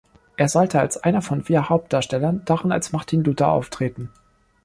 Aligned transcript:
Er 0.35 0.49
sollte 0.49 0.79
als 0.79 0.97
einer 0.97 1.21
von 1.21 1.43
vier 1.43 1.69
Hauptdarstellern 1.69 2.41
darin 2.45 2.71
als 2.71 2.91
Martin 2.91 3.23
Luther 3.23 3.49
auftreten. 3.49 4.09